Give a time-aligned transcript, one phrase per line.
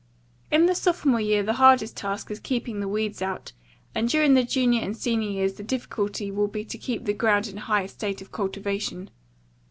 [0.49, 3.51] "In the sophomore year the hardest task is keeping the weeds out,
[3.93, 7.47] and during the junior and senior years the difficulty will be to keep the ground
[7.47, 9.11] in the highest state of cultivation.